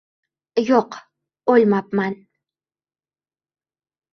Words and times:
—Yo‘q, 0.69 0.97
o‘lmabman. 1.55 2.17